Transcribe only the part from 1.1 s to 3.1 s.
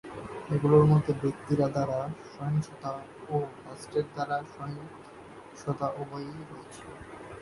"ব্যক্তির" দ্বারা সহিংসতা